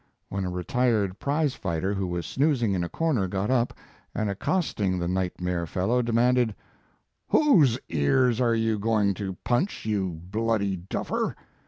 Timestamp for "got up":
3.27-3.71